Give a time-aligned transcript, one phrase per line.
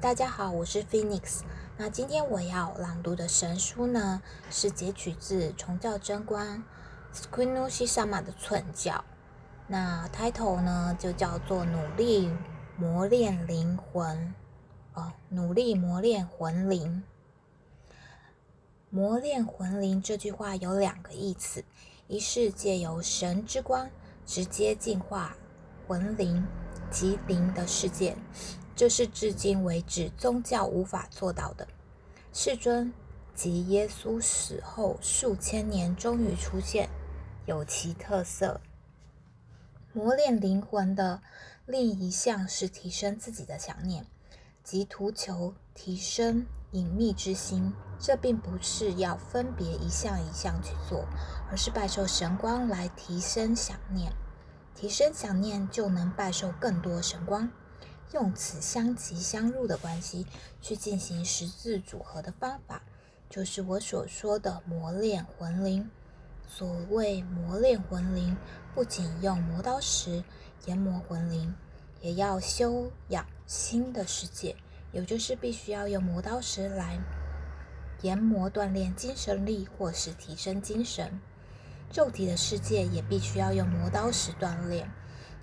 [0.00, 1.40] 大家好，我是 Phoenix。
[1.76, 6.62] 那今天我要朗读的神书呢，是截取自崇教真观
[7.12, 9.04] Squinushi Sama 的寸教。
[9.66, 12.32] 那 title 呢就叫做努力
[12.76, 14.32] 磨练灵魂
[14.94, 17.02] 哦，努力磨练魂灵。
[18.90, 21.64] 磨练魂灵这句话有两个意思，
[22.06, 23.90] 一是借由神之光
[24.24, 25.36] 直接净化
[25.88, 26.46] 魂灵
[26.88, 28.16] 及灵的世界。
[28.78, 31.66] 这是至今为止宗教无法做到的。
[32.32, 32.92] 世尊
[33.34, 36.88] 及耶稣死后数千年终于出现，
[37.44, 38.60] 有其特色。
[39.92, 41.20] 磨练灵魂的
[41.66, 44.06] 另一项是提升自己的想念，
[44.62, 47.74] 即图求提升隐秘之心。
[47.98, 51.04] 这并不是要分别一项一项去做，
[51.50, 54.12] 而是拜受神光来提升想念。
[54.76, 57.50] 提升想念就能拜受更多神光。
[58.12, 60.26] 用此相即相入的关系
[60.62, 62.82] 去进行十字组合的方法，
[63.28, 65.90] 就是我所说的磨练魂灵。
[66.46, 68.34] 所谓磨练魂灵，
[68.74, 70.24] 不仅用磨刀石
[70.64, 71.54] 研磨魂灵，
[72.00, 74.56] 也要修养新的世界，
[74.90, 76.98] 也就是必须要用磨刀石来
[78.00, 81.20] 研磨锻炼精神力，或是提升精神。
[81.92, 84.90] 肉体的世界也必须要用磨刀石锻炼。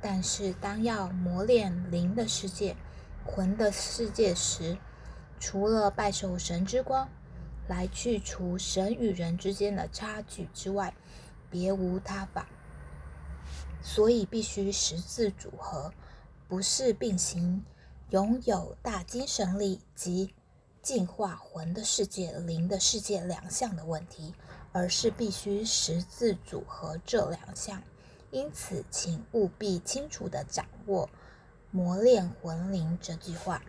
[0.00, 2.76] 但是，当要磨练灵的世界、
[3.24, 4.78] 魂的世界时，
[5.40, 7.08] 除了拜受神之光
[7.66, 10.94] 来去除神与人之间的差距之外，
[11.50, 12.46] 别无他法。
[13.82, 15.92] 所以，必须十字组合，
[16.46, 17.64] 不是并行，
[18.10, 20.32] 拥有大精神力及
[20.80, 24.34] 净化魂的世界、灵的世界两项的问题，
[24.72, 27.82] 而是必须十字组合这两项。
[28.30, 31.08] 因此，请务必清楚地掌握
[31.70, 33.62] “磨练魂灵”这句话。